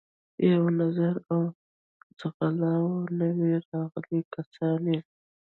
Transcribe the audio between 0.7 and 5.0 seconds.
نظر و ځغلاوه، نوي راغلي کسان یې.